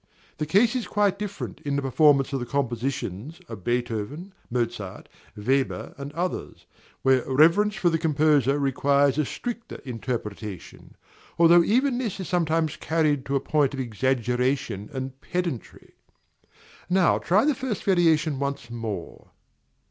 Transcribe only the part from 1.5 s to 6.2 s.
in the performance of the compositions of Beethoven, Mozart, Weber, and